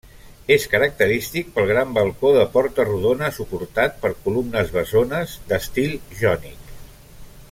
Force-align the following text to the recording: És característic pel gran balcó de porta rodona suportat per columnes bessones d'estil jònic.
És 0.53 0.63
característic 0.69 1.51
pel 1.57 1.67
gran 1.71 1.91
balcó 1.97 2.31
de 2.37 2.45
porta 2.57 2.87
rodona 2.87 3.29
suportat 3.37 4.01
per 4.07 4.13
columnes 4.25 4.75
bessones 4.79 5.37
d'estil 5.53 5.95
jònic. 6.23 6.75